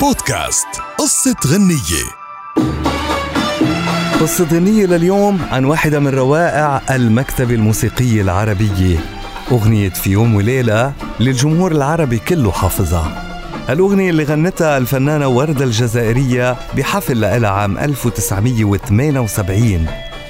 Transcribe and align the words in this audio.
بودكاست 0.00 0.66
قصة 0.98 1.36
غنية. 1.46 2.04
قصة 4.20 4.46
غنية 4.52 4.86
لليوم 4.86 5.40
عن 5.50 5.64
واحدة 5.64 6.00
من 6.00 6.08
روائع 6.08 6.80
المكتبة 6.90 7.54
الموسيقية 7.54 8.22
العربية. 8.22 8.98
أغنية 9.52 9.88
في 9.88 10.10
يوم 10.10 10.34
وليلة 10.34 10.92
للجمهور 11.20 11.72
العربي 11.72 12.18
كله 12.18 12.52
حافظها. 12.52 13.22
الأغنية 13.70 14.10
اللي 14.10 14.24
غنتها 14.24 14.78
الفنانة 14.78 15.28
وردة 15.28 15.64
الجزائرية 15.64 16.56
بحفل 16.76 17.20
لها 17.20 17.48
عام 17.48 17.78
1978 17.78 19.86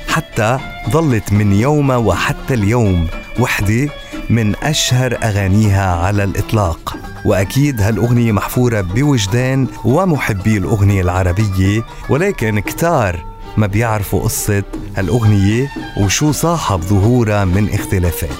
حتى 0.08 0.58
ظلت 0.90 1.32
من 1.32 1.52
يومها 1.52 1.96
وحتى 1.96 2.54
اليوم 2.54 3.06
وحدة 3.40 3.88
من 4.30 4.56
أشهر 4.56 5.18
أغانيها 5.22 5.96
على 5.96 6.24
الإطلاق. 6.24 6.96
وأكيد 7.26 7.80
هالأغنية 7.80 8.32
محفورة 8.32 8.80
بوجدان 8.80 9.66
ومحبي 9.84 10.58
الأغنية 10.58 11.02
العربية 11.02 11.82
ولكن 12.08 12.60
كتار 12.60 13.24
ما 13.56 13.66
بيعرفوا 13.66 14.22
قصة 14.22 14.62
هالأغنية 14.96 15.70
وشو 16.00 16.32
صاحب 16.32 16.80
ظهورها 16.80 17.44
من 17.44 17.68
اختلافات. 17.74 18.30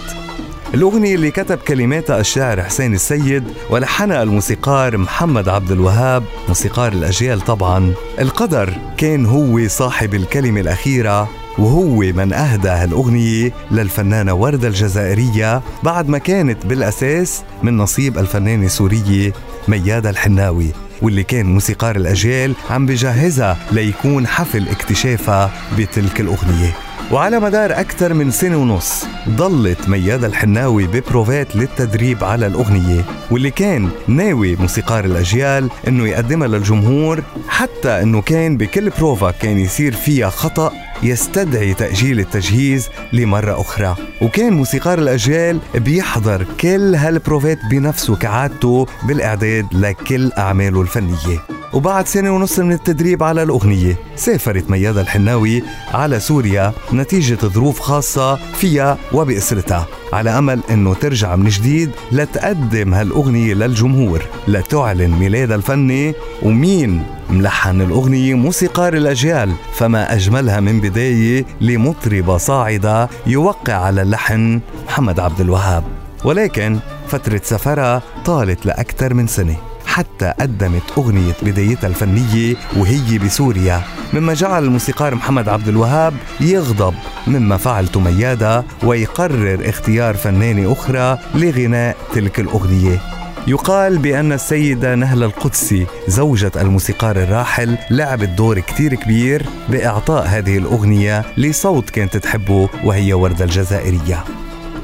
الأغنية 0.75 1.15
اللي 1.15 1.31
كتب 1.31 1.59
كلماتها 1.59 2.21
الشاعر 2.21 2.63
حسين 2.63 2.95
السيد 2.95 3.45
ولحنها 3.71 4.23
الموسيقار 4.23 4.97
محمد 4.97 5.49
عبد 5.49 5.71
الوهاب 5.71 6.23
موسيقار 6.49 6.93
الأجيال 6.93 7.41
طبعا. 7.41 7.95
القدر 8.21 8.75
كان 8.97 9.27
هو 9.27 9.69
صاحب 9.69 10.15
الكلمة 10.15 10.61
الأخيرة 10.61 11.29
وهو 11.59 11.99
من 11.99 12.33
أهدى 12.33 12.69
هالأغنية 12.69 13.53
للفنانة 13.71 14.35
وردة 14.35 14.69
الجزائرية 14.69 15.63
بعد 15.83 16.09
ما 16.09 16.19
كانت 16.19 16.67
بالأساس 16.67 17.43
من 17.63 17.77
نصيب 17.77 18.19
الفنانة 18.19 18.67
السورية 18.67 19.33
ميادة 19.69 20.11
الحناوي 20.11 20.71
واللي 21.03 21.23
كان 21.23 21.47
موسيقار 21.47 21.97
الأجيال 21.97 22.55
عم 22.71 22.87
بجهزها 22.87 23.57
ليكون 23.73 24.27
حفل 24.27 24.69
اكتشافها 24.69 25.51
بتلك 25.79 26.21
الأغنية. 26.21 26.73
وعلى 27.13 27.41
مدار 27.41 27.81
أكثر 27.81 28.15
من 28.15 28.31
سنة 28.31 28.57
ونص 28.57 29.05
ضلت 29.29 29.89
ميادة 29.89 30.27
الحناوي 30.27 30.87
ببروفات 30.87 31.57
للتدريب 31.57 32.25
على 32.25 32.47
الأغنية 32.47 33.05
واللي 33.31 33.51
كان 33.51 33.89
ناوي 34.09 34.57
موسيقار 34.57 35.05
الأجيال 35.05 35.71
إنه 35.89 36.09
يقدمها 36.09 36.49
للجمهور 36.49 37.23
حتى 37.49 38.03
إنه 38.03 38.23
كان 38.23 38.57
بكل 38.57 38.91
بروفا 38.91 39.31
كان 39.31 39.59
يصير 39.59 39.93
فيها 39.93 40.31
خطأ 40.31 40.73
يستدعي 41.03 41.75
تأجيل 41.75 42.21
التجهيز 42.21 42.89
لمرة 43.13 43.61
أخرى. 43.61 43.97
وكان 44.23 44.53
موسيقار 44.53 44.99
الأجيال 44.99 45.61
بيحضر 45.75 46.47
كل 46.61 46.95
هالبروفات 46.95 47.59
بنفسه 47.71 48.17
كعادته 48.17 48.87
بالإعداد 49.03 49.67
لكل 49.73 50.33
أعماله 50.33 50.81
الفنية. 50.81 51.56
وبعد 51.77 52.09
سنة 52.09 52.31
ونص 52.31 52.59
من 52.59 52.73
التدريب 52.73 53.23
على 53.23 53.43
الأغنية 53.43 53.97
سافرت 54.17 54.71
ميادة 54.71 55.01
الحناوي 55.01 55.63
على 55.95 56.21
سوريا 56.21 56.73
نتيجة 56.93 57.35
ظروف 57.35 57.81
خاصة 57.81 58.37
فيها 58.37 58.99
وبأسرتها 59.13 59.87
على 60.13 60.31
أمل 60.31 60.61
أنه 60.71 60.95
ترجع 60.95 61.37
من 61.37 61.49
جديد 61.49 61.91
لتقدم 62.13 62.95
هالأغنية 62.95 63.55
للجمهور 63.55 64.23
لتعلن 64.49 65.11
ميلادها 65.11 65.57
الفني 65.57 66.15
ومين 66.43 67.03
ملحن 67.31 67.81
الأغنية 67.81 68.35
موسيقار 68.35 68.95
الأجيال 68.95 69.53
فما 69.75 70.15
أجملها 70.15 70.61
من 70.61 70.81
بداية 70.81 71.45
لمطربة 71.61 72.37
صاعدة 72.37 73.09
يوقع 73.27 73.75
على 73.75 74.03
اللحن 74.03 74.61
محمد 74.87 75.21
عبد 75.21 75.41
الوهاب. 75.41 75.85
ولكن 76.25 76.79
فترة 77.09 77.41
سفرها 77.45 78.03
طالت 78.25 78.67
لأكثر 78.67 79.15
من 79.15 79.27
سنة. 79.27 79.57
حتى 79.97 80.33
قدمت 80.41 80.83
أغنية 80.99 81.33
بدايتها 81.43 81.87
الفنية 81.87 82.57
وهي 82.77 83.19
بسوريا 83.19 83.83
مما 84.13 84.35
جعل 84.35 84.65
الموسيقار 84.65 85.15
محمد 85.15 85.49
عبد 85.49 85.69
الوهاب 85.69 86.15
يغضب 86.41 86.95
مما 87.27 87.57
فعلته 87.57 88.01
ميادة 88.01 88.65
ويقرر 88.83 89.69
اختيار 89.69 90.15
فنانة 90.15 90.73
أخرى 90.73 91.19
لغناء 91.35 91.97
تلك 92.15 92.41
الأغنية. 92.41 93.01
يقال 93.47 93.99
بأن 93.99 94.33
السيدة 94.33 94.95
نهلة 94.95 95.27
القدسي 95.27 95.87
زوجة 96.09 96.53
الموسيقار 96.57 97.17
الراحل 97.17 97.79
لعبت 97.91 98.29
دور 98.29 98.61
كتير 98.61 98.95
كبير 98.95 99.47
بإعطاء 99.69 100.27
هذه 100.27 100.59
الأغنية 100.59 101.25
لصوت 101.37 101.91
كانت 101.91 102.17
تحبه 102.17 102.69
وهي 102.85 103.13
وردة 103.13 103.45
الجزائرية. 103.45 104.25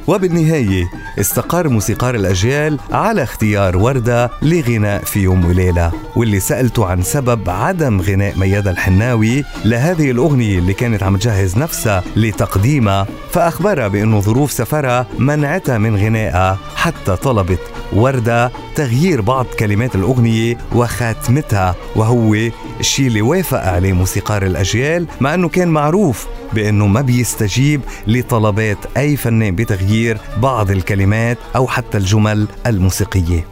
وبالنهاية 0.06 1.01
استقر 1.18 1.68
موسيقار 1.68 2.14
الأجيال 2.14 2.78
على 2.90 3.22
اختيار 3.22 3.76
وردة 3.76 4.30
لغناء 4.42 5.04
في 5.04 5.20
يوم 5.20 5.44
وليلة. 5.44 5.92
واللي 6.16 6.40
سألته 6.40 6.86
عن 6.86 7.02
سبب 7.02 7.50
عدم 7.50 8.00
غناء 8.00 8.38
ميادة 8.38 8.70
الحناوي 8.70 9.44
لهذه 9.64 10.10
الأغنية 10.10 10.58
اللي 10.58 10.72
كانت 10.72 11.02
عم 11.02 11.16
تجهز 11.16 11.58
نفسها 11.58 12.02
لتقديمها 12.16 13.06
فأخبرها 13.30 13.88
بأنه 13.88 14.20
ظروف 14.20 14.52
سفرها 14.52 15.06
منعتها 15.18 15.78
من 15.78 15.96
غنائها 15.96 16.58
حتى 16.76 17.16
طلبت 17.16 17.71
وردة 17.94 18.50
تغيير 18.74 19.20
بعض 19.20 19.46
كلمات 19.58 19.94
الأغنية 19.94 20.58
وخاتمتها 20.74 21.74
وهو 21.96 22.36
الشيء 22.80 23.06
اللي 23.06 23.22
وافق 23.22 23.60
عليه 23.60 23.92
موسيقار 23.92 24.46
الأجيال 24.46 25.06
مع 25.20 25.34
أنه 25.34 25.48
كان 25.48 25.68
معروف 25.68 26.26
بأنه 26.52 26.86
ما 26.86 27.00
بيستجيب 27.00 27.80
لطلبات 28.06 28.78
أي 28.96 29.16
فنان 29.16 29.54
بتغيير 29.56 30.18
بعض 30.42 30.70
الكلمات 30.70 31.38
أو 31.56 31.66
حتى 31.66 31.98
الجمل 31.98 32.46
الموسيقية. 32.66 33.46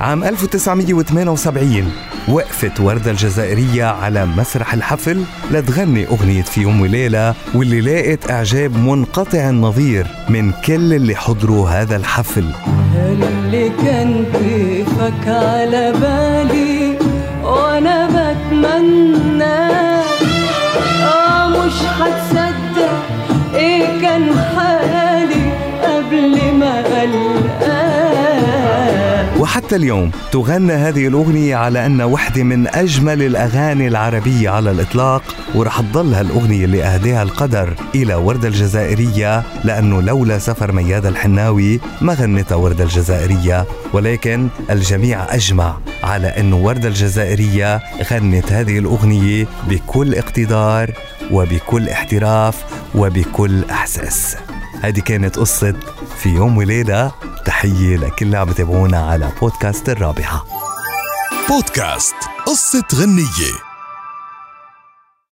عام 0.00 0.24
1978 0.24 1.92
وقفت 2.28 2.80
وردة 2.80 3.10
الجزائرية 3.10 3.84
على 3.84 4.26
مسرح 4.26 4.74
الحفل 4.74 5.24
لتغني 5.50 6.06
أغنية 6.06 6.42
في 6.42 6.60
يوم 6.60 6.80
وليلة 6.80 7.34
واللي 7.54 7.80
لاقت 7.80 8.30
إعجاب 8.30 8.76
منقطع 8.76 9.48
النظير 9.48 10.06
من 10.28 10.52
كل 10.52 10.92
اللي 10.94 11.14
حضروا 11.14 11.68
هذا 11.68 11.96
الحفل. 11.96 12.44
اللي 12.96 13.68
كان 13.68 14.24
كيفك 14.32 15.28
على 15.28 15.92
بالي؟ 15.92 16.98
وأنا 17.44 18.06
بتمنى 18.06 19.93
وحتى 29.44 29.76
اليوم 29.76 30.10
تغنى 30.32 30.72
هذه 30.72 31.06
الأغنية 31.08 31.56
على 31.56 31.86
أنها 31.86 32.06
وحدة 32.06 32.42
من 32.42 32.68
أجمل 32.68 33.22
الأغاني 33.22 33.88
العربية 33.88 34.50
على 34.50 34.70
الإطلاق 34.70 35.22
ورح 35.54 35.80
تضل 35.80 36.14
هالأغنية 36.14 36.64
اللي 36.64 36.84
أهداها 36.84 37.22
القدر 37.22 37.74
إلى 37.94 38.14
وردة 38.14 38.48
الجزائرية 38.48 39.42
لأنه 39.64 40.02
لولا 40.02 40.38
سفر 40.38 40.72
ميادة 40.72 41.08
الحناوي 41.08 41.80
ما 42.00 42.14
غنتها 42.14 42.56
وردة 42.56 42.84
الجزائرية. 42.84 43.66
ولكن 43.92 44.48
الجميع 44.70 45.34
أجمع 45.34 45.76
على 46.02 46.26
أنه 46.26 46.56
وردة 46.56 46.88
الجزائرية 46.88 47.80
غنت 48.12 48.52
هذه 48.52 48.78
الأغنية 48.78 49.46
بكل 49.68 50.14
اقتدار 50.14 50.92
وبكل 51.30 51.88
احتراف 51.88 52.64
وبكل 52.94 53.64
إحساس. 53.70 54.36
هذه 54.82 55.00
كانت 55.00 55.36
قصة 55.36 55.74
في 56.16 56.28
يوم 56.28 56.56
وليلة. 56.56 57.12
تحية 57.44 57.96
لكل 57.96 58.26
اللي 58.26 58.38
عم 58.38 58.48
بتابعونا 58.48 58.98
على 58.98 59.32
بودكاست 59.40 59.88
الرابحة. 59.88 60.44
بودكاست 61.48 62.14
قصة 62.46 62.84
غنية. 62.94 63.73